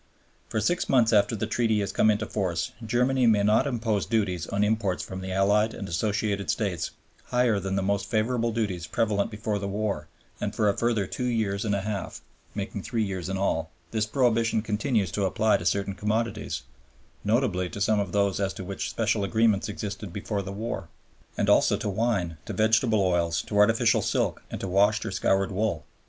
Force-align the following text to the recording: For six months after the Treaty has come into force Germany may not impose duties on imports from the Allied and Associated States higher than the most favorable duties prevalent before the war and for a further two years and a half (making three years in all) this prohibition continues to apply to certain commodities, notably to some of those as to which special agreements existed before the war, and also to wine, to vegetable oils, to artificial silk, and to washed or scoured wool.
For 0.49 0.59
six 0.59 0.89
months 0.89 1.13
after 1.13 1.35
the 1.35 1.45
Treaty 1.45 1.79
has 1.81 1.91
come 1.91 2.09
into 2.09 2.25
force 2.25 2.71
Germany 2.83 3.27
may 3.27 3.43
not 3.43 3.67
impose 3.67 4.07
duties 4.07 4.47
on 4.47 4.63
imports 4.63 5.03
from 5.03 5.21
the 5.21 5.31
Allied 5.31 5.75
and 5.75 5.87
Associated 5.87 6.49
States 6.49 6.89
higher 7.25 7.59
than 7.59 7.75
the 7.75 7.83
most 7.83 8.07
favorable 8.09 8.51
duties 8.51 8.87
prevalent 8.87 9.29
before 9.29 9.59
the 9.59 9.67
war 9.67 10.07
and 10.39 10.55
for 10.55 10.67
a 10.67 10.75
further 10.75 11.05
two 11.05 11.25
years 11.25 11.63
and 11.65 11.75
a 11.75 11.81
half 11.81 12.21
(making 12.55 12.81
three 12.81 13.03
years 13.03 13.29
in 13.29 13.37
all) 13.37 13.69
this 13.91 14.07
prohibition 14.07 14.63
continues 14.63 15.11
to 15.11 15.25
apply 15.25 15.57
to 15.57 15.67
certain 15.67 15.93
commodities, 15.93 16.63
notably 17.23 17.69
to 17.69 17.79
some 17.79 17.99
of 17.99 18.11
those 18.11 18.39
as 18.39 18.53
to 18.55 18.63
which 18.63 18.89
special 18.89 19.23
agreements 19.23 19.69
existed 19.69 20.11
before 20.11 20.41
the 20.41 20.51
war, 20.51 20.89
and 21.37 21.47
also 21.47 21.77
to 21.77 21.87
wine, 21.87 22.37
to 22.47 22.53
vegetable 22.53 23.03
oils, 23.03 23.43
to 23.43 23.55
artificial 23.55 24.01
silk, 24.01 24.41
and 24.49 24.59
to 24.61 24.67
washed 24.67 25.05
or 25.05 25.11
scoured 25.11 25.51
wool. 25.51 25.85